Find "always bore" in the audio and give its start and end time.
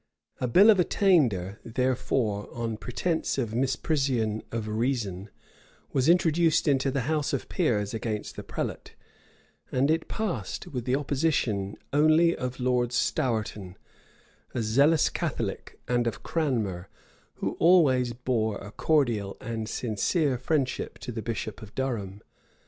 17.59-18.57